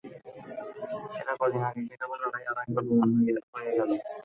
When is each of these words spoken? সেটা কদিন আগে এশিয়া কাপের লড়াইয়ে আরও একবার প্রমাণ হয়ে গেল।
সেটা 1.15 1.33
কদিন 1.41 1.61
আগে 1.67 1.79
এশিয়া 1.81 1.97
কাপের 2.01 2.19
লড়াইয়ে 2.23 2.49
আরও 2.51 2.59
একবার 2.63 2.83
প্রমাণ 2.87 3.09
হয়ে 3.15 3.75
গেল। 3.77 3.91